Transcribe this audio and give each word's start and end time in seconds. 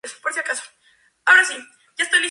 Cuello 0.21 0.41
corto. 0.43 0.71